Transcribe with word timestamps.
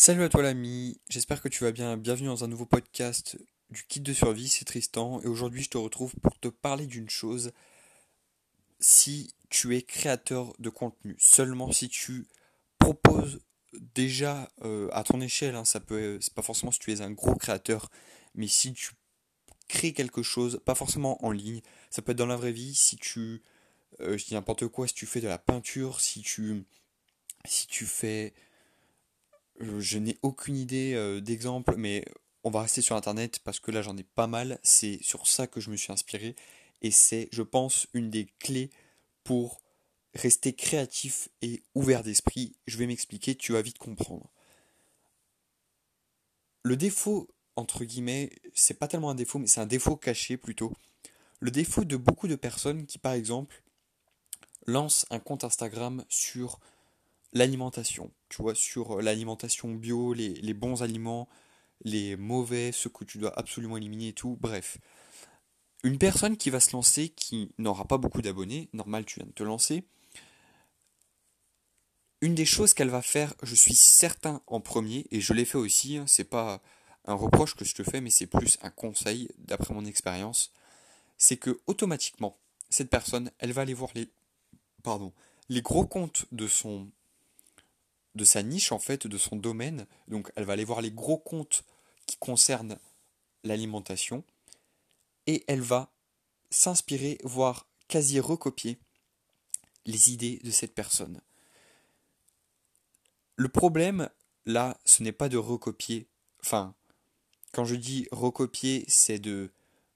Salut 0.00 0.22
à 0.22 0.28
toi 0.28 0.42
l'ami, 0.44 1.00
j'espère 1.08 1.42
que 1.42 1.48
tu 1.48 1.64
vas 1.64 1.72
bien. 1.72 1.96
Bienvenue 1.96 2.28
dans 2.28 2.44
un 2.44 2.46
nouveau 2.46 2.66
podcast 2.66 3.36
du 3.70 3.82
kit 3.82 3.98
de 3.98 4.12
survie, 4.12 4.46
c'est 4.46 4.64
Tristan 4.64 5.20
et 5.22 5.26
aujourd'hui 5.26 5.64
je 5.64 5.70
te 5.70 5.76
retrouve 5.76 6.14
pour 6.22 6.38
te 6.38 6.46
parler 6.46 6.86
d'une 6.86 7.10
chose. 7.10 7.50
Si 8.78 9.34
tu 9.50 9.76
es 9.76 9.82
créateur 9.82 10.54
de 10.60 10.70
contenu, 10.70 11.16
seulement 11.18 11.72
si 11.72 11.88
tu 11.88 12.28
proposes 12.78 13.40
déjà 13.72 14.52
euh, 14.62 14.88
à 14.92 15.02
ton 15.02 15.20
échelle, 15.20 15.56
hein, 15.56 15.64
ça 15.64 15.80
peut, 15.80 16.18
c'est 16.20 16.32
pas 16.32 16.42
forcément 16.42 16.70
si 16.70 16.78
tu 16.78 16.92
es 16.92 17.00
un 17.00 17.10
gros 17.10 17.34
créateur, 17.34 17.90
mais 18.36 18.46
si 18.46 18.74
tu 18.74 18.92
crées 19.66 19.94
quelque 19.94 20.22
chose, 20.22 20.60
pas 20.64 20.76
forcément 20.76 21.24
en 21.26 21.32
ligne, 21.32 21.60
ça 21.90 22.02
peut 22.02 22.12
être 22.12 22.18
dans 22.18 22.26
la 22.26 22.36
vraie 22.36 22.52
vie, 22.52 22.76
si 22.76 22.98
tu, 22.98 23.42
euh, 23.98 24.16
dis 24.16 24.34
n'importe 24.34 24.68
quoi, 24.68 24.86
si 24.86 24.94
tu 24.94 25.06
fais 25.06 25.20
de 25.20 25.26
la 25.26 25.38
peinture, 25.38 26.00
si 26.00 26.22
tu, 26.22 26.64
si 27.44 27.66
tu 27.66 27.84
fais 27.84 28.32
je 29.60 29.98
n'ai 29.98 30.18
aucune 30.22 30.56
idée 30.56 30.94
euh, 30.94 31.20
d'exemple, 31.20 31.74
mais 31.76 32.04
on 32.44 32.50
va 32.50 32.62
rester 32.62 32.82
sur 32.82 32.96
Internet 32.96 33.40
parce 33.40 33.60
que 33.60 33.70
là 33.70 33.82
j'en 33.82 33.96
ai 33.96 34.04
pas 34.04 34.26
mal. 34.26 34.58
C'est 34.62 34.98
sur 35.02 35.26
ça 35.26 35.46
que 35.46 35.60
je 35.60 35.70
me 35.70 35.76
suis 35.76 35.92
inspiré. 35.92 36.36
Et 36.82 36.90
c'est, 36.90 37.28
je 37.32 37.42
pense, 37.42 37.88
une 37.92 38.10
des 38.10 38.26
clés 38.38 38.70
pour 39.24 39.60
rester 40.14 40.54
créatif 40.54 41.28
et 41.42 41.62
ouvert 41.74 42.02
d'esprit. 42.02 42.54
Je 42.66 42.76
vais 42.78 42.86
m'expliquer, 42.86 43.34
tu 43.34 43.52
vas 43.52 43.62
vite 43.62 43.78
comprendre. 43.78 44.30
Le 46.62 46.76
défaut, 46.76 47.28
entre 47.56 47.84
guillemets, 47.84 48.30
c'est 48.54 48.78
pas 48.78 48.88
tellement 48.88 49.10
un 49.10 49.14
défaut, 49.14 49.38
mais 49.38 49.46
c'est 49.46 49.60
un 49.60 49.66
défaut 49.66 49.96
caché 49.96 50.36
plutôt. 50.36 50.72
Le 51.40 51.50
défaut 51.50 51.84
de 51.84 51.96
beaucoup 51.96 52.28
de 52.28 52.36
personnes 52.36 52.86
qui, 52.86 52.98
par 52.98 53.12
exemple, 53.12 53.62
lancent 54.66 55.06
un 55.10 55.18
compte 55.18 55.44
Instagram 55.44 56.04
sur 56.08 56.60
l'alimentation, 57.32 58.10
tu 58.28 58.42
vois, 58.42 58.54
sur 58.54 59.00
l'alimentation 59.02 59.74
bio, 59.74 60.12
les, 60.12 60.54
bons 60.54 60.82
aliments, 60.82 61.28
les 61.84 62.16
mauvais, 62.16 62.72
ceux 62.72 62.90
que 62.90 63.04
tu 63.04 63.18
dois 63.18 63.38
absolument 63.38 63.76
éliminer 63.76 64.08
et 64.08 64.12
tout, 64.12 64.36
bref. 64.40 64.78
Une 65.84 65.98
personne 65.98 66.36
qui 66.36 66.50
va 66.50 66.60
se 66.60 66.72
lancer, 66.72 67.10
qui 67.10 67.52
n'aura 67.58 67.84
pas 67.84 67.98
beaucoup 67.98 68.22
d'abonnés, 68.22 68.68
normal 68.72 69.04
tu 69.04 69.20
viens 69.20 69.26
de 69.26 69.32
te 69.32 69.44
lancer, 69.44 69.84
une 72.20 72.34
des 72.34 72.46
choses 72.46 72.74
qu'elle 72.74 72.90
va 72.90 73.02
faire, 73.02 73.34
je 73.42 73.54
suis 73.54 73.76
certain 73.76 74.42
en 74.48 74.60
premier, 74.60 75.06
et 75.12 75.20
je 75.20 75.32
l'ai 75.32 75.44
fait 75.44 75.58
aussi, 75.58 75.98
hein, 75.98 76.04
c'est 76.08 76.24
pas 76.24 76.60
un 77.04 77.14
reproche 77.14 77.54
que 77.54 77.64
je 77.64 77.74
te 77.74 77.84
fais, 77.84 78.00
mais 78.00 78.10
c'est 78.10 78.26
plus 78.26 78.58
un 78.62 78.70
conseil 78.70 79.28
d'après 79.38 79.72
mon 79.72 79.84
expérience, 79.84 80.52
c'est 81.16 81.36
que 81.36 81.60
automatiquement, 81.66 82.36
cette 82.70 82.90
personne, 82.90 83.30
elle 83.38 83.52
va 83.52 83.62
aller 83.62 83.74
voir 83.74 83.90
les, 83.94 84.10
pardon, 84.82 85.12
les 85.48 85.62
gros 85.62 85.86
comptes 85.86 86.26
de 86.32 86.48
son 86.48 86.90
de 88.18 88.24
sa 88.24 88.42
niche 88.42 88.72
en 88.72 88.78
fait, 88.78 89.06
de 89.06 89.16
son 89.16 89.36
domaine. 89.36 89.86
Donc 90.08 90.30
elle 90.36 90.44
va 90.44 90.52
aller 90.52 90.64
voir 90.64 90.82
les 90.82 90.90
gros 90.90 91.16
comptes 91.16 91.64
qui 92.04 92.16
concernent 92.18 92.78
l'alimentation 93.44 94.24
et 95.26 95.44
elle 95.46 95.62
va 95.62 95.90
s'inspirer, 96.50 97.18
voire 97.24 97.66
quasi 97.88 98.20
recopier 98.20 98.78
les 99.86 100.12
idées 100.12 100.40
de 100.44 100.50
cette 100.50 100.74
personne. 100.74 101.20
Le 103.36 103.48
problème, 103.48 104.10
là, 104.46 104.78
ce 104.84 105.02
n'est 105.02 105.12
pas 105.12 105.28
de 105.28 105.36
recopier, 105.36 106.08
enfin, 106.40 106.74
quand 107.52 107.64
je 107.64 107.76
dis 107.76 108.08
recopier, 108.10 108.84
c'est 108.88 109.18
de, 109.18 109.50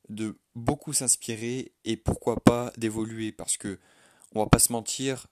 de 0.09 0.39
beaucoup 0.55 0.93
s'inspirer 0.93 1.73
et 1.85 1.97
pourquoi 1.97 2.37
pas 2.41 2.73
d'évoluer, 2.77 3.33
parce 3.33 3.57
que, 3.57 3.79
on 4.35 4.41
va 4.41 4.49
pas 4.49 4.59
se 4.59 4.73
mentir, 4.73 5.27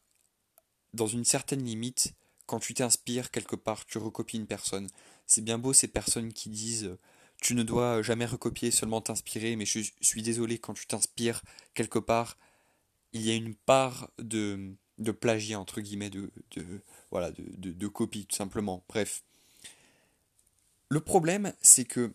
dans 0.93 1.07
une 1.07 1.25
certaine 1.25 1.65
limite, 1.65 2.15
quand 2.51 2.59
tu 2.59 2.75
t'inspires 2.75 3.31
quelque 3.31 3.55
part, 3.55 3.87
tu 3.87 3.99
recopies 3.99 4.37
une 4.37 4.49
personne. 4.49 4.89
C'est 5.25 5.45
bien 5.45 5.57
beau 5.57 5.73
ces 5.73 5.87
personnes 5.87 6.33
qui 6.33 6.49
disent 6.49 6.97
tu 7.41 7.55
ne 7.55 7.63
dois 7.63 8.03
jamais 8.03 8.27
recopier, 8.27 8.73
seulement 8.73 9.01
t'inspirer, 9.01 9.55
mais 9.55 9.65
je 9.65 9.89
suis 10.01 10.23
désolé, 10.23 10.59
quand 10.59 10.75
tu 10.75 10.89
t'inspires 10.89 11.43
quelque 11.75 12.01
part, 12.01 12.37
il 13.13 13.23
y 13.23 13.31
a 13.31 13.37
une 13.37 13.55
part 13.55 14.11
de, 14.19 14.75
de 14.99 15.13
plagiat, 15.13 15.61
entre 15.61 15.81
guillemets, 15.81 16.11
de, 16.11 16.33
de 16.51 16.83
voilà, 17.13 17.31
de, 17.31 17.71
de, 17.71 17.87
copie, 17.87 18.27
tout 18.27 18.35
simplement. 18.35 18.85
Bref. 18.89 19.23
Le 20.89 20.99
problème, 20.99 21.53
c'est 21.63 21.85
que, 21.85 22.13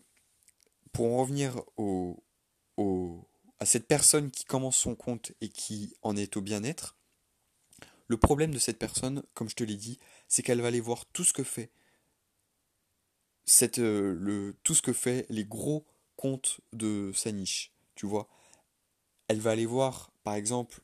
pour 0.92 1.14
en 1.14 1.16
revenir 1.16 1.62
au, 1.78 2.22
au, 2.76 3.26
à 3.58 3.64
cette 3.64 3.88
personne 3.88 4.30
qui 4.30 4.44
commence 4.44 4.76
son 4.76 4.94
compte 4.94 5.32
et 5.40 5.48
qui 5.48 5.94
en 6.02 6.14
est 6.14 6.36
au 6.36 6.42
bien-être, 6.42 6.98
le 8.08 8.16
problème 8.16 8.52
de 8.52 8.58
cette 8.58 8.78
personne, 8.78 9.22
comme 9.34 9.48
je 9.48 9.56
te 9.56 9.64
l'ai 9.64 9.76
dit, 9.76 9.98
c'est 10.28 10.42
qu'elle 10.42 10.60
va 10.60 10.68
aller 10.68 10.80
voir 10.80 11.06
tout 11.06 11.24
ce 11.24 11.32
que 11.32 11.44
fait 11.44 11.70
cette, 13.46 13.78
euh, 13.78 14.16
le, 14.18 14.56
tout 14.64 14.74
ce 14.74 14.82
que 14.82 14.92
fait 14.92 15.24
les 15.30 15.44
gros 15.44 15.86
comptes 16.16 16.60
de 16.72 17.12
sa 17.14 17.32
niche, 17.32 17.72
tu 17.94 18.06
vois. 18.06 18.28
Elle 19.28 19.40
va 19.40 19.52
aller 19.52 19.66
voir, 19.66 20.10
par 20.24 20.34
exemple, 20.34 20.80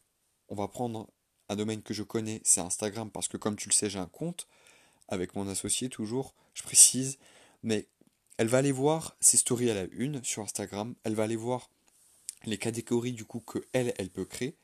on 0.49 0.55
va 0.55 0.69
prendre 0.69 1.11
un 1.49 1.57
domaine 1.57 1.83
que 1.83 1.95
je 1.95 2.03
connais, 2.03 2.41
c'est 2.45 2.61
Instagram, 2.61 3.11
parce 3.11 3.29
que 3.29 3.37
comme 3.37 3.57
tu 3.57 3.69
le 3.69 3.75
sais, 3.75 3.91
j'ai 3.91 3.99
un 3.99 4.07
compte 4.07 4.47
avec 5.09 5.35
mon 5.35 5.49
associé 5.49 5.89
toujours, 5.89 6.35
je 6.55 6.63
précise, 6.63 7.19
mais 7.63 7.89
elle 8.39 8.49
va 8.49 8.59
aller 8.59 8.73
voir 8.73 9.17
ses 9.21 9.37
stories 9.37 9.71
à 9.71 9.75
la 9.75 9.85
une 9.93 10.23
sur 10.25 10.43
Instagram, 10.43 10.95
elle 11.05 11.15
va 11.15 11.25
aller 11.25 11.37
voir 11.37 11.69
les 12.45 12.59
catégories 12.59 13.13
du 13.13 13.25
coup 13.25 13.41
que 13.41 13.59
elle, 13.73 13.93
elle 13.99 14.11
peut 14.11 14.25
créer, 14.25 14.57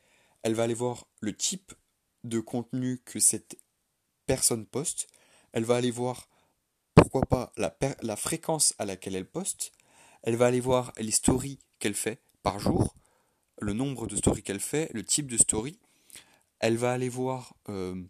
elle 0.42 0.54
va 0.54 0.62
aller 0.62 0.74
voir 0.74 1.06
le 1.20 1.36
type 1.36 1.74
de 2.24 2.40
contenu 2.40 3.00
que 3.04 3.20
cette 3.20 3.58
personne 4.28 4.66
poste, 4.66 5.08
elle 5.52 5.64
va 5.64 5.76
aller 5.76 5.90
voir, 5.90 6.28
pourquoi 6.94 7.22
pas, 7.22 7.52
la, 7.56 8.16
fréquence 8.16 8.74
à 8.78 8.84
laquelle 8.84 9.16
elle 9.16 9.26
poste, 9.26 9.72
elle 10.22 10.36
va 10.36 10.46
aller 10.46 10.60
voir 10.60 10.92
les 10.98 11.10
stories 11.10 11.58
qu'elle 11.78 11.94
fait 11.94 12.20
par 12.42 12.60
jour, 12.60 12.94
le 13.60 13.72
nombre 13.72 14.06
de 14.06 14.14
stories 14.16 14.42
qu'elle 14.42 14.60
fait, 14.60 14.90
le 14.92 15.02
type 15.02 15.28
de 15.28 15.38
story, 15.38 15.78
elle 16.60 16.76
va 16.76 16.92
aller 16.92 17.08
voir 17.08 17.54
euh, 17.70 18.00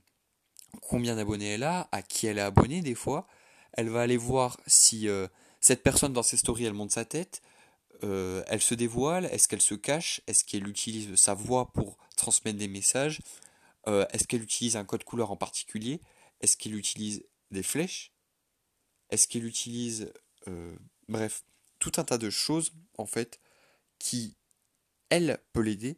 combien 0.82 1.14
d'abonnés 1.16 1.54
elle 1.54 1.62
a, 1.62 1.88
à 1.92 2.02
qui 2.02 2.26
elle 2.26 2.38
est 2.38 2.42
abonnée 2.42 2.82
des 2.82 2.96
fois, 2.96 3.28
elle 3.74 3.88
va 3.88 4.00
aller 4.00 4.16
voir 4.16 4.58
si 4.66 5.08
euh, 5.08 5.28
cette 5.60 5.84
personne 5.84 6.12
dans 6.12 6.24
ses 6.24 6.36
stories 6.36 6.64
elle 6.64 6.74
monte 6.74 6.90
sa 6.90 7.04
tête, 7.04 7.42
euh, 8.02 8.42
elle 8.48 8.62
se 8.62 8.74
dévoile, 8.74 9.26
est-ce 9.26 9.46
qu'elle 9.46 9.62
se 9.62 9.74
cache, 9.74 10.20
est-ce 10.26 10.44
qu'elle 10.44 10.66
utilise 10.66 11.14
sa 11.14 11.34
voix 11.34 11.70
pour 11.72 11.96
transmettre 12.16 12.58
des 12.58 12.68
messages, 12.68 13.20
euh, 13.88 14.06
est-ce 14.12 14.26
qu'elle 14.26 14.42
utilise 14.42 14.76
un 14.76 14.84
code 14.84 15.04
couleur 15.04 15.30
en 15.30 15.36
particulier? 15.36 16.00
Est-ce 16.40 16.56
qu'elle 16.56 16.76
utilise 16.76 17.24
des 17.50 17.62
flèches? 17.62 18.12
Est-ce 19.10 19.26
qu'elle 19.26 19.46
utilise... 19.46 20.12
Euh, 20.46 20.76
bref, 21.08 21.44
tout 21.78 21.92
un 21.96 22.04
tas 22.04 22.18
de 22.18 22.30
choses, 22.30 22.72
en 22.98 23.06
fait, 23.06 23.40
qui, 23.98 24.36
elle, 25.08 25.38
peut 25.52 25.62
l'aider. 25.62 25.96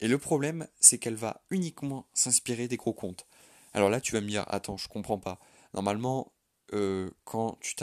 Et 0.00 0.08
le 0.08 0.18
problème, 0.18 0.68
c'est 0.80 0.98
qu'elle 0.98 1.16
va 1.16 1.42
uniquement 1.50 2.06
s'inspirer 2.12 2.68
des 2.68 2.76
gros 2.76 2.92
comptes. 2.92 3.26
Alors 3.72 3.90
là, 3.90 4.00
tu 4.00 4.12
vas 4.12 4.20
me 4.20 4.28
dire, 4.28 4.44
attends, 4.48 4.76
je 4.76 4.88
comprends 4.88 5.18
pas. 5.18 5.40
Normalement, 5.72 6.32
euh, 6.72 7.10
quand, 7.24 7.58
tu 7.60 7.74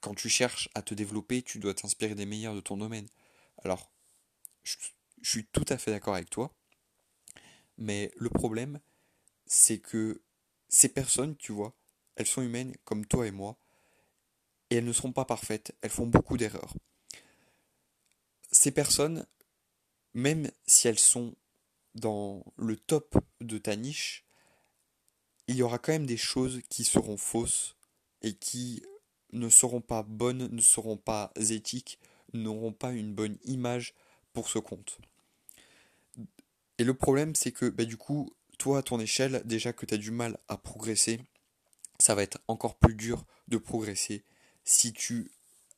quand 0.00 0.14
tu 0.14 0.28
cherches 0.28 0.68
à 0.74 0.82
te 0.82 0.94
développer, 0.94 1.42
tu 1.42 1.58
dois 1.58 1.74
t'inspirer 1.74 2.14
des 2.14 2.26
meilleurs 2.26 2.54
de 2.54 2.60
ton 2.60 2.76
domaine. 2.76 3.08
Alors, 3.64 3.90
je 4.64 4.76
suis 5.22 5.46
tout 5.46 5.64
à 5.68 5.76
fait 5.76 5.90
d'accord 5.90 6.14
avec 6.14 6.30
toi. 6.30 6.54
Mais 7.78 8.12
le 8.16 8.30
problème, 8.30 8.80
c'est 9.46 9.78
que 9.78 10.22
ces 10.68 10.88
personnes, 10.88 11.36
tu 11.36 11.52
vois, 11.52 11.74
elles 12.16 12.26
sont 12.26 12.42
humaines 12.42 12.74
comme 12.84 13.06
toi 13.06 13.26
et 13.26 13.30
moi, 13.30 13.56
et 14.70 14.76
elles 14.76 14.84
ne 14.84 14.92
sont 14.92 15.12
pas 15.12 15.24
parfaites, 15.24 15.74
elles 15.82 15.90
font 15.90 16.06
beaucoup 16.06 16.36
d'erreurs. 16.36 16.74
Ces 18.50 18.70
personnes, 18.70 19.26
même 20.14 20.50
si 20.66 20.88
elles 20.88 20.98
sont 20.98 21.34
dans 21.94 22.44
le 22.56 22.76
top 22.76 23.16
de 23.40 23.58
ta 23.58 23.76
niche, 23.76 24.24
il 25.48 25.56
y 25.56 25.62
aura 25.62 25.78
quand 25.78 25.92
même 25.92 26.06
des 26.06 26.16
choses 26.16 26.60
qui 26.68 26.84
seront 26.84 27.16
fausses 27.16 27.76
et 28.22 28.34
qui 28.34 28.82
ne 29.32 29.48
seront 29.48 29.80
pas 29.80 30.02
bonnes, 30.02 30.48
ne 30.48 30.60
seront 30.60 30.96
pas 30.96 31.32
éthiques, 31.36 31.98
n'auront 32.32 32.72
pas 32.72 32.92
une 32.92 33.14
bonne 33.14 33.38
image 33.44 33.94
pour 34.32 34.48
ce 34.48 34.58
compte. 34.58 34.98
Et 36.78 36.84
le 36.84 36.94
problème, 36.94 37.34
c'est 37.34 37.52
que 37.52 37.66
bah, 37.66 37.84
du 37.84 37.96
coup, 37.96 38.30
toi, 38.58 38.78
à 38.78 38.82
ton 38.82 39.00
échelle, 39.00 39.42
déjà 39.44 39.72
que 39.72 39.86
tu 39.86 39.94
as 39.94 39.98
du 39.98 40.10
mal 40.10 40.38
à 40.48 40.56
progresser, 40.56 41.20
ça 41.98 42.14
va 42.14 42.22
être 42.22 42.38
encore 42.48 42.76
plus 42.76 42.94
dur 42.94 43.24
de 43.48 43.58
progresser 43.58 44.24
si 44.64 44.92
tu 44.92 45.30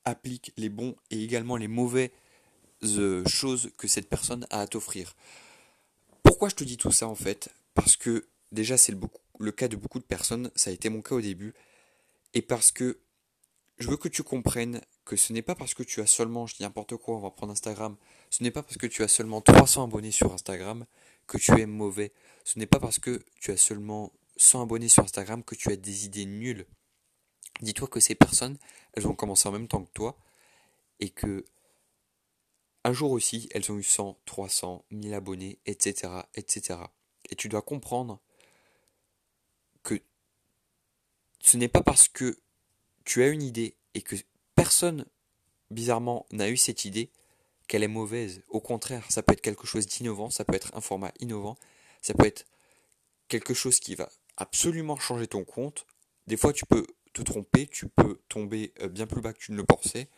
appliques 0.05 0.53
les 0.57 0.69
bons 0.69 0.97
et 1.11 1.23
également 1.23 1.57
les 1.57 1.69
mauvaises 1.69 2.11
euh, 2.83 3.25
choses 3.27 3.71
que 3.77 3.87
cette 3.87 4.09
personne 4.09 4.47
a 4.51 4.61
à 4.61 4.67
t'offrir. 4.67 5.15
Pourquoi 6.23 6.49
je 6.49 6.55
te 6.55 6.65
dis 6.65 6.77
tout 6.77 6.93
ça 6.93 7.07
en 7.09 7.15
fait? 7.15 7.51
Parce 7.75 7.97
que 7.97 8.27
déjà 8.53 8.77
c'est 8.77 8.93
le, 8.93 8.99
le, 9.39 9.53
cas 9.53 9.69
de 9.69 9.77
beaucoup 9.77 9.99
de 9.99 10.05
personnes, 10.05 10.51
ça 10.55 10.71
a 10.71 10.73
été 10.73 10.89
mon 10.89 11.03
cas 11.03 11.15
au 11.15 11.21
début, 11.21 11.55
et 12.35 12.43
parce 12.43 12.73
que 12.73 12.99
je 13.79 13.89
veux 13.89 13.97
que 13.97 14.09
tu 14.09 14.23
comprennes 14.23 14.81
que 15.05 15.17
ce 15.17 15.33
n'est 15.33 15.43
pas 15.43 15.55
parce 15.55 15.75
que 15.75 15.83
tu 15.83 16.01
as 16.01 16.07
seulement, 16.07 16.47
je 16.47 16.57
dis 16.57 16.63
n'importe 16.63 16.97
quoi, 16.97 17.17
on 17.17 17.21
va 17.21 17.31
prendre 17.31 17.53
Instagram, 17.53 17.97
ce 18.31 18.43
n'est 18.43 18.51
pas 18.51 18.63
parce 18.63 18.77
que 18.77 18.87
tu 18.87 19.03
as 19.03 19.09
seulement 19.09 19.41
300 19.41 19.85
abonnés 19.85 20.11
sur 20.11 20.33
Instagram 20.33 20.85
que 21.27 21.39
tu 21.39 21.53
es 21.61 21.67
mauvais. 21.67 22.13
Ce 22.45 22.59
n'est 22.59 22.67
pas 22.67 22.81
parce 22.81 22.99
que 22.99 23.23
tu 23.41 23.53
as 23.53 23.57
seulement 23.57 24.13
100 24.37 24.63
abonnés 24.63 24.89
sur 24.89 25.05
Instagram 25.05 25.45
que 25.45 25.55
tu 25.55 25.71
as 25.71 25.77
des 25.77 26.07
idées 26.07 26.27
nulles. 26.27 26.67
dis-toi 27.61 27.89
que 27.89 28.01
ces 28.01 28.15
personnes, 28.15 28.59
elles 28.95 29.07
ont 29.07 29.15
commencé 29.15 29.49
en 29.49 29.53
même 29.53 29.69
temps 29.69 29.85
que 29.85 29.93
toi 29.93 30.17
et 31.01 31.11
que 31.11 31.45
un 32.85 32.93
jour 32.93 33.11
aussi, 33.11 33.49
elles 33.53 33.71
ont 33.71 33.79
eu 33.79 33.83
100, 33.83 34.19
300, 34.25 34.85
1000 34.91 35.15
abonnés, 35.15 35.59
etc., 35.67 36.23
etc. 36.35 36.81
Et 37.29 37.37
tu 37.37 37.49
dois 37.49 37.63
comprendre 37.63 38.21
que 39.83 40.01
ce 41.41 41.57
n'est 41.57 41.69
pas 41.69 41.83
parce 41.83 42.09
que 42.09 42.41
tu 43.09 43.23
as 43.23 43.29
une 43.29 43.43
idée 43.43 43.75
et 43.95 44.03
que 44.03 44.17
personne, 44.55 45.07
bizarrement, 45.71 46.27
n'a 46.31 46.51
eu 46.51 46.59
cette 46.59 46.85
idée 46.85 47.11
qu'elle 47.67 47.83
est 47.83 47.89
mauvaise. 47.89 48.43
Au 48.49 48.61
contraire, 48.61 49.11
ça 49.11 49.23
peut 49.23 49.33
être 49.33 49.41
quelque 49.41 49.67
chose 49.67 49.87
d'innovant, 49.87 50.29
ça 50.29 50.45
peut 50.45 50.55
être 50.55 50.77
un 50.77 50.83
format 50.83 51.11
innovant, 51.19 51.57
ça 52.03 52.13
peut 52.13 52.27
être 52.27 52.45
quelque 53.29 53.55
chose 53.55 53.81
qui 53.81 53.95
va 53.95 54.11
absolument 54.37 54.97
changer 54.97 55.27
ton 55.27 55.43
compte. 55.43 55.87
Des 56.27 56.37
fois, 56.37 56.53
tu 56.53 56.67
peux 56.67 56.87
te 57.15 57.23
tromper, 57.23 57.67
tu 57.67 57.89
peux 57.89 58.21
tomber 58.29 58.75
euh, 58.83 58.89
bien 58.89 59.07
plus 59.07 59.23
bas 59.23 59.33
que 59.33 59.39
tu 59.39 59.53
ne 59.53 59.57
le 59.57 59.65
pensais, 59.65 60.11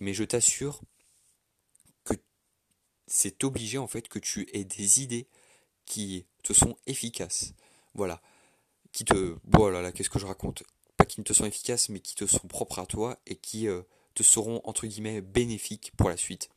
mais 0.00 0.14
je 0.14 0.24
t'assure 0.24 0.80
que 2.04 2.14
c'est 3.06 3.44
obligé 3.44 3.76
en 3.76 3.86
fait 3.86 4.08
que 4.08 4.18
tu 4.18 4.48
aies 4.54 4.64
des 4.64 5.02
idées 5.02 5.28
qui 5.84 6.24
te 6.42 6.54
sont 6.54 6.78
efficaces. 6.86 7.52
Voilà. 7.92 8.22
Qui 8.92 9.04
te. 9.04 9.36
Voilà, 9.44 9.82
là, 9.82 9.92
qu'est-ce 9.92 10.08
que 10.08 10.18
je 10.18 10.26
raconte? 10.26 10.62
Qui 11.08 11.20
ne 11.20 11.24
te 11.24 11.32
sont 11.32 11.44
efficaces, 11.44 11.88
mais 11.88 12.00
qui 12.00 12.14
te 12.14 12.26
sont 12.26 12.46
propres 12.46 12.78
à 12.78 12.86
toi 12.86 13.18
et 13.26 13.36
qui 13.36 13.68
euh, 13.68 13.82
te 14.14 14.22
seront, 14.22 14.60
entre 14.64 14.86
guillemets, 14.86 15.20
bénéfiques 15.20 15.92
pour 15.96 16.08
la 16.08 16.16
suite. 16.16 16.50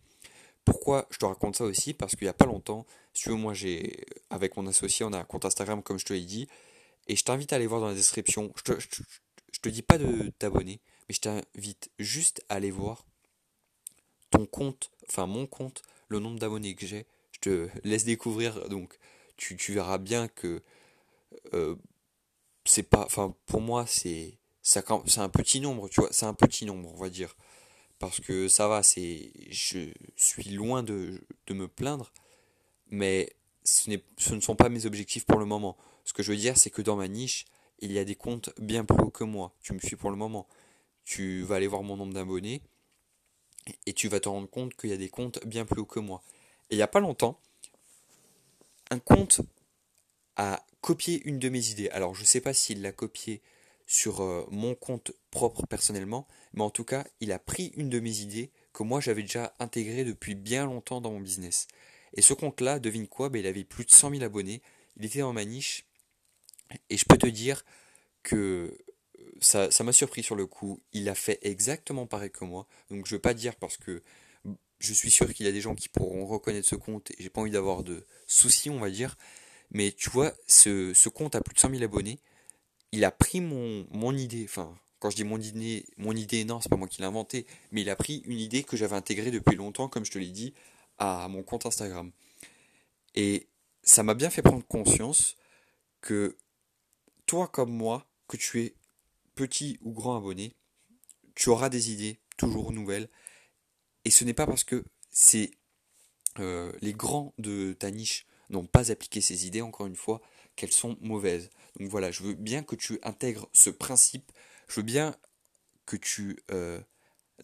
Pourquoi 0.65 1.07
je 1.09 1.17
te 1.17 1.25
raconte 1.25 1.55
ça 1.55 1.63
aussi? 1.63 1.93
Parce 1.93 2.15
qu'il 2.15 2.25
n'y 2.25 2.29
a 2.29 2.33
pas 2.33 2.45
longtemps, 2.45 2.85
si 3.13 3.23
tu 3.23 3.29
veux, 3.29 3.35
moi, 3.35 3.53
j'ai, 3.53 4.05
avec 4.29 4.55
mon 4.57 4.67
associé, 4.67 5.05
on 5.05 5.13
a 5.13 5.19
un 5.19 5.23
compte 5.23 5.45
Instagram, 5.45 5.81
comme 5.81 5.97
je 5.97 6.05
te 6.05 6.13
l'ai 6.13 6.21
dit, 6.21 6.47
et 7.07 7.15
je 7.15 7.23
t'invite 7.23 7.51
à 7.51 7.55
aller 7.55 7.67
voir 7.67 7.81
dans 7.81 7.87
la 7.87 7.95
description. 7.95 8.53
Je 8.55 8.63
te, 8.63 8.73
te 9.61 9.69
dis 9.69 9.81
pas 9.81 9.97
de 9.97 10.31
t'abonner, 10.39 10.79
mais 11.07 11.15
je 11.15 11.21
t'invite 11.21 11.89
juste 11.99 12.43
à 12.49 12.55
aller 12.55 12.71
voir 12.71 13.05
ton 14.29 14.45
compte, 14.45 14.91
enfin 15.09 15.25
mon 15.25 15.45
compte, 15.45 15.81
le 16.07 16.19
nombre 16.19 16.39
d'abonnés 16.39 16.75
que 16.75 16.85
j'ai. 16.85 17.05
Je 17.33 17.39
te 17.39 17.69
laisse 17.83 18.05
découvrir, 18.05 18.69
donc 18.69 18.97
tu, 19.37 19.55
verras 19.73 19.97
bien 19.97 20.27
que 20.27 20.61
euh, 21.53 21.75
c'est 22.65 22.83
pas, 22.83 23.05
enfin 23.05 23.35
pour 23.47 23.61
moi 23.61 23.85
c'est 23.87 24.37
c'est 24.61 24.89
un 24.89 25.29
petit 25.29 25.59
nombre, 25.59 25.89
tu 25.89 26.01
vois, 26.01 26.09
c'est 26.11 26.25
un 26.25 26.33
petit 26.33 26.65
nombre, 26.65 26.91
on 26.93 26.97
va 26.97 27.09
dire, 27.09 27.35
parce 27.99 28.19
que 28.19 28.47
ça 28.47 28.67
va, 28.67 28.83
c'est, 28.83 29.31
je 29.49 29.89
suis 30.15 30.49
loin 30.49 30.83
de, 30.83 31.21
de 31.47 31.53
me 31.53 31.67
plaindre, 31.67 32.11
mais 32.89 33.35
ce, 33.63 33.89
ne 34.33 34.39
sont 34.39 34.55
pas 34.55 34.69
mes 34.69 34.85
objectifs 34.85 35.25
pour 35.25 35.39
le 35.39 35.45
moment. 35.45 35.77
Ce 36.03 36.13
que 36.13 36.23
je 36.23 36.31
veux 36.31 36.37
dire, 36.37 36.57
c'est 36.57 36.69
que 36.69 36.81
dans 36.81 36.95
ma 36.95 37.07
niche, 37.07 37.45
il 37.79 37.91
y 37.91 37.99
a 37.99 38.05
des 38.05 38.15
comptes 38.15 38.49
bien 38.59 38.85
plus 38.85 38.97
hauts 39.01 39.11
que 39.11 39.23
moi. 39.23 39.53
Tu 39.61 39.73
me 39.73 39.79
suis 39.79 39.95
pour 39.95 40.11
le 40.11 40.17
moment. 40.17 40.47
Tu 41.03 41.43
vas 41.43 41.55
aller 41.55 41.67
voir 41.67 41.83
mon 41.83 41.97
nombre 41.97 42.13
d'abonnés 42.13 42.61
et 43.85 43.93
tu 43.93 44.07
vas 44.07 44.19
te 44.19 44.29
rendre 44.29 44.49
compte 44.49 44.75
qu'il 44.75 44.89
y 44.89 44.93
a 44.93 44.97
des 44.97 45.09
comptes 45.09 45.45
bien 45.45 45.65
plus 45.65 45.81
hauts 45.81 45.85
que 45.85 45.99
moi. 45.99 46.21
Et 46.69 46.75
il 46.75 46.77
n'y 46.77 46.83
a 46.83 46.87
pas 46.87 46.99
longtemps, 46.99 47.39
un 48.89 48.99
compte 48.99 49.41
a 50.35 50.63
copié 50.81 51.21
une 51.25 51.39
de 51.39 51.49
mes 51.49 51.69
idées. 51.69 51.89
Alors 51.89 52.15
je 52.15 52.21
ne 52.21 52.25
sais 52.25 52.41
pas 52.41 52.53
s'il 52.53 52.81
l'a 52.81 52.91
copié 52.91 53.41
sur 53.91 54.21
euh, 54.21 54.47
mon 54.51 54.73
compte 54.73 55.11
propre 55.31 55.67
personnellement, 55.67 56.25
mais 56.53 56.61
en 56.61 56.69
tout 56.69 56.85
cas, 56.85 57.05
il 57.19 57.33
a 57.33 57.39
pris 57.39 57.73
une 57.75 57.89
de 57.89 57.99
mes 57.99 58.19
idées 58.19 58.49
que 58.71 58.83
moi 58.83 59.01
j'avais 59.01 59.21
déjà 59.21 59.53
intégrée 59.59 60.05
depuis 60.05 60.33
bien 60.33 60.65
longtemps 60.65 61.01
dans 61.01 61.11
mon 61.11 61.19
business. 61.19 61.67
Et 62.13 62.21
ce 62.21 62.33
compte-là, 62.33 62.79
devine 62.79 63.09
quoi 63.09 63.27
ben, 63.27 63.39
Il 63.39 63.45
avait 63.45 63.65
plus 63.65 63.83
de 63.83 63.91
100 63.91 64.11
000 64.11 64.23
abonnés, 64.23 64.61
il 64.95 65.03
était 65.03 65.19
dans 65.19 65.33
ma 65.33 65.43
niche, 65.43 65.85
et 66.89 66.95
je 66.95 67.03
peux 67.03 67.17
te 67.17 67.27
dire 67.27 67.65
que 68.23 68.77
ça, 69.41 69.67
m'a 69.83 69.91
surpris 69.91 70.23
sur 70.23 70.37
le 70.37 70.45
coup. 70.45 70.81
Il 70.93 71.09
a 71.09 71.15
fait 71.15 71.39
exactement 71.41 72.07
pareil 72.07 72.31
que 72.31 72.45
moi. 72.45 72.67
Donc 72.89 73.05
je 73.05 73.13
ne 73.13 73.17
veux 73.17 73.21
pas 73.21 73.33
dire 73.33 73.57
parce 73.57 73.75
que 73.75 74.01
je 74.79 74.93
suis 74.93 75.11
sûr 75.11 75.33
qu'il 75.33 75.45
y 75.45 75.49
a 75.49 75.51
des 75.51 75.59
gens 75.59 75.75
qui 75.75 75.89
pourront 75.89 76.25
reconnaître 76.25 76.67
ce 76.67 76.75
compte 76.75 77.11
et 77.11 77.15
j'ai 77.19 77.29
pas 77.29 77.41
envie 77.41 77.51
d'avoir 77.51 77.83
de 77.83 78.05
soucis, 78.25 78.69
on 78.69 78.79
va 78.79 78.89
dire. 78.89 79.17
Mais 79.71 79.91
tu 79.91 80.09
vois, 80.09 80.33
ce, 80.47 81.09
compte 81.09 81.35
a 81.35 81.41
plus 81.41 81.55
de 81.55 81.59
100 81.59 81.71
000 81.71 81.83
abonnés. 81.83 82.19
Il 82.91 83.05
a 83.05 83.11
pris 83.11 83.41
mon, 83.41 83.87
mon 83.91 84.15
idée, 84.15 84.45
enfin, 84.45 84.75
quand 84.99 85.09
je 85.09 85.15
dis 85.15 85.23
mon 85.23 85.39
idée, 85.39 85.85
mon 85.97 86.11
idée, 86.11 86.45
non, 86.45 86.61
c'est 86.61 86.69
pas 86.69 86.75
moi 86.75 86.87
qui 86.87 87.01
l'ai 87.01 87.07
inventé, 87.07 87.47
mais 87.71 87.81
il 87.81 87.89
a 87.89 87.95
pris 87.95 88.21
une 88.25 88.39
idée 88.39 88.63
que 88.63 88.77
j'avais 88.77 88.95
intégrée 88.95 89.31
depuis 89.31 89.55
longtemps, 89.55 89.87
comme 89.87 90.05
je 90.05 90.11
te 90.11 90.19
l'ai 90.19 90.29
dit, 90.29 90.53
à 90.97 91.27
mon 91.27 91.43
compte 91.43 91.65
Instagram. 91.65 92.11
Et 93.15 93.47
ça 93.83 94.03
m'a 94.03 94.13
bien 94.13 94.29
fait 94.29 94.41
prendre 94.41 94.65
conscience 94.65 95.35
que 96.01 96.37
toi 97.25 97.47
comme 97.47 97.71
moi, 97.71 98.05
que 98.27 98.37
tu 98.37 98.61
es 98.61 98.75
petit 99.35 99.79
ou 99.81 99.91
grand 99.91 100.15
abonné, 100.17 100.53
tu 101.33 101.49
auras 101.49 101.69
des 101.69 101.91
idées 101.91 102.19
toujours 102.37 102.71
nouvelles. 102.71 103.09
Et 104.05 104.11
ce 104.11 104.23
n'est 104.23 104.33
pas 104.33 104.45
parce 104.45 104.63
que 104.63 104.83
c'est 105.09 105.51
euh, 106.39 106.71
les 106.81 106.93
grands 106.93 107.33
de 107.37 107.73
ta 107.73 107.91
niche 107.91 108.25
n'ont 108.49 108.65
pas 108.65 108.91
appliqué 108.91 109.21
ces 109.21 109.47
idées, 109.47 109.61
encore 109.61 109.87
une 109.87 109.95
fois, 109.95 110.21
qu'elles 110.61 110.71
sont 110.71 110.95
mauvaises. 111.01 111.49
Donc 111.79 111.89
voilà, 111.89 112.11
je 112.11 112.21
veux 112.21 112.35
bien 112.35 112.61
que 112.61 112.75
tu 112.75 112.99
intègres 113.01 113.49
ce 113.51 113.71
principe, 113.71 114.31
je 114.67 114.75
veux 114.75 114.85
bien 114.85 115.15
que 115.87 115.97
tu 115.97 116.39
euh, 116.51 116.79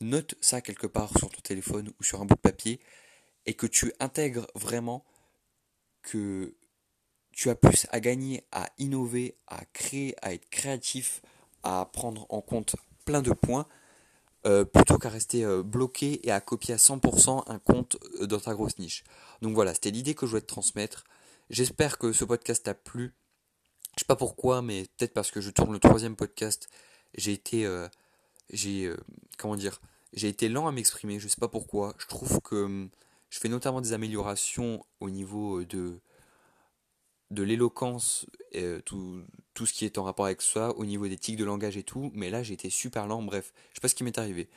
notes 0.01 0.35
ça 0.39 0.61
quelque 0.61 0.85
part 0.85 1.17
sur 1.17 1.31
ton 1.31 1.41
téléphone 1.41 1.91
ou 1.99 2.03
sur 2.03 2.21
un 2.21 2.25
bout 2.25 2.35
de 2.35 2.39
papier, 2.39 2.79
et 3.47 3.55
que 3.55 3.65
tu 3.65 3.91
intègres 3.99 4.45
vraiment 4.53 5.03
que 6.03 6.53
tu 7.31 7.49
as 7.49 7.55
plus 7.55 7.87
à 7.89 7.99
gagner 7.99 8.45
à 8.51 8.69
innover, 8.77 9.35
à 9.47 9.65
créer, 9.65 10.15
à 10.21 10.35
être 10.35 10.47
créatif, 10.51 11.23
à 11.63 11.89
prendre 11.91 12.27
en 12.29 12.41
compte 12.41 12.75
plein 13.03 13.23
de 13.23 13.31
points, 13.31 13.65
euh, 14.45 14.63
plutôt 14.63 14.99
qu'à 14.99 15.09
rester 15.09 15.43
euh, 15.43 15.63
bloqué 15.63 16.27
et 16.27 16.31
à 16.31 16.39
copier 16.39 16.75
à 16.75 16.77
100% 16.77 17.45
un 17.47 17.57
compte 17.57 17.97
dans 18.21 18.39
ta 18.39 18.53
grosse 18.53 18.77
niche. 18.77 19.03
Donc 19.41 19.55
voilà, 19.55 19.73
c'était 19.73 19.89
l'idée 19.89 20.13
que 20.13 20.27
je 20.27 20.31
voulais 20.31 20.41
te 20.41 20.45
transmettre. 20.45 21.03
J'espère 21.49 21.97
que 21.97 22.11
ce 22.11 22.25
podcast 22.25 22.65
t'a 22.65 22.73
plu. 22.73 23.13
Je 23.95 24.01
sais 24.01 24.05
pas 24.05 24.15
pourquoi, 24.15 24.61
mais 24.61 24.85
peut-être 24.97 25.13
parce 25.13 25.31
que 25.31 25.41
je 25.41 25.49
tourne 25.49 25.73
le 25.73 25.79
troisième 25.79 26.15
podcast, 26.15 26.69
j'ai 27.15 27.31
été, 27.31 27.67
j'ai, 28.51 28.93
comment 29.37 29.55
dire, 29.55 29.81
j'ai 30.13 30.27
été 30.27 30.49
lent 30.49 30.67
à 30.67 30.71
m'exprimer. 30.71 31.19
Je 31.19 31.27
sais 31.27 31.39
pas 31.39 31.47
pourquoi. 31.47 31.95
Je 31.97 32.07
trouve 32.07 32.41
que 32.41 32.55
hum, 32.55 32.89
je 33.29 33.39
fais 33.39 33.49
notamment 33.49 33.81
des 33.81 33.93
améliorations 33.93 34.85
au 34.99 35.09
niveau 35.09 35.63
de 35.63 35.99
de 37.31 37.43
l'éloquence, 37.43 38.25
et 38.51 38.63
euh, 38.63 38.81
tout, 38.85 39.21
tout 39.53 39.65
ce 39.65 39.73
qui 39.73 39.85
est 39.85 39.97
en 39.97 40.03
rapport 40.03 40.25
avec 40.25 40.41
ça, 40.41 40.71
au 40.77 40.85
niveau 40.85 41.07
des 41.07 41.17
tics 41.17 41.35
de 41.37 41.43
langage 41.43 41.77
et 41.77 41.83
tout, 41.83 42.11
mais 42.13 42.29
là 42.29 42.43
j'ai 42.43 42.53
été 42.53 42.69
super 42.69 43.07
lent, 43.07 43.21
bref, 43.21 43.53
je 43.71 43.75
sais 43.75 43.81
pas 43.81 43.89
ce 43.89 43.95
qui 43.95 44.03
m'est 44.03 44.17
arrivé. 44.17 44.47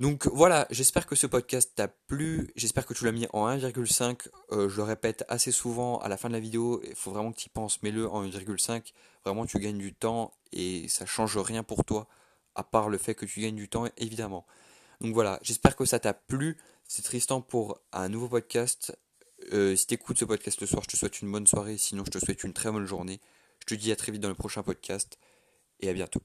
Donc 0.00 0.26
voilà, 0.28 0.66
j'espère 0.70 1.06
que 1.06 1.16
ce 1.16 1.26
podcast 1.26 1.72
t'a 1.74 1.88
plu, 1.88 2.52
j'espère 2.54 2.86
que 2.86 2.94
tu 2.94 3.04
l'as 3.04 3.12
mis 3.12 3.26
en 3.32 3.48
1,5, 3.48 4.28
euh, 4.52 4.68
je 4.68 4.76
le 4.76 4.84
répète 4.84 5.24
assez 5.28 5.50
souvent 5.50 5.98
à 5.98 6.08
la 6.08 6.16
fin 6.16 6.28
de 6.28 6.34
la 6.34 6.40
vidéo, 6.40 6.80
il 6.88 6.94
faut 6.94 7.10
vraiment 7.10 7.32
que 7.32 7.38
tu 7.38 7.46
y 7.46 7.48
penses, 7.48 7.82
mets-le 7.82 8.08
en 8.08 8.24
1,5, 8.24 8.92
vraiment 9.24 9.44
tu 9.44 9.58
gagnes 9.58 9.78
du 9.78 9.92
temps 9.94 10.32
et 10.52 10.86
ça 10.86 11.04
change 11.04 11.36
rien 11.36 11.64
pour 11.64 11.84
toi, 11.84 12.06
à 12.54 12.62
part 12.62 12.88
le 12.88 12.96
fait 12.96 13.16
que 13.16 13.26
tu 13.26 13.40
gagnes 13.40 13.56
du 13.56 13.68
temps 13.68 13.86
évidemment. 13.96 14.46
Donc 15.00 15.14
voilà, 15.14 15.40
j'espère 15.42 15.74
que 15.74 15.84
ça 15.84 15.98
t'a 15.98 16.14
plu, 16.14 16.56
c'est 16.86 17.02
Tristan 17.02 17.40
pour 17.40 17.80
un 17.92 18.08
nouveau 18.08 18.28
podcast, 18.28 18.96
euh, 19.52 19.76
si 19.76 19.86
t'écoutes 19.86 20.18
ce 20.18 20.24
podcast 20.24 20.60
le 20.60 20.66
soir, 20.66 20.82
je 20.82 20.88
te 20.88 20.96
souhaite 20.96 21.20
une 21.22 21.30
bonne 21.30 21.46
soirée. 21.46 21.78
Sinon, 21.78 22.04
je 22.04 22.10
te 22.10 22.18
souhaite 22.18 22.44
une 22.44 22.52
très 22.52 22.70
bonne 22.70 22.86
journée. 22.86 23.20
Je 23.60 23.66
te 23.66 23.74
dis 23.74 23.92
à 23.92 23.96
très 23.96 24.12
vite 24.12 24.22
dans 24.22 24.28
le 24.28 24.34
prochain 24.34 24.62
podcast 24.62 25.18
et 25.80 25.88
à 25.88 25.92
bientôt. 25.92 26.20